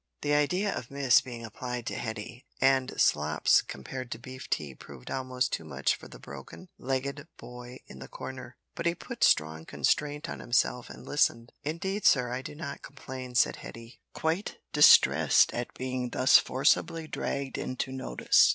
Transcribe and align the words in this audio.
The 0.21 0.33
idea 0.33 0.75
of 0.75 0.89
"Miss" 0.89 1.21
being 1.21 1.45
applied 1.45 1.85
to 1.85 1.93
Hetty, 1.93 2.47
and 2.59 2.99
slops 2.99 3.61
compared 3.61 4.09
to 4.09 4.17
beef 4.17 4.49
tea 4.49 4.73
proved 4.73 5.11
almost 5.11 5.53
too 5.53 5.63
much 5.63 5.93
for 5.95 6.07
the 6.07 6.17
broken 6.17 6.69
legged 6.79 7.27
boy 7.37 7.81
in 7.85 7.99
the 7.99 8.07
corner, 8.07 8.57
but 8.73 8.87
he 8.87 8.95
put 8.95 9.23
strong 9.23 9.63
constraint 9.63 10.27
on 10.27 10.39
himself 10.39 10.89
and 10.89 11.05
listened. 11.05 11.51
"Indeed, 11.61 12.05
sir, 12.07 12.31
I 12.31 12.41
do 12.41 12.55
not 12.55 12.81
complain," 12.81 13.35
said 13.35 13.57
Hetty, 13.57 14.01
quite 14.11 14.57
distressed 14.73 15.53
at 15.53 15.71
being 15.75 16.09
thus 16.09 16.35
forcibly 16.39 17.07
dragged 17.07 17.59
into 17.59 17.91
notice. 17.91 18.49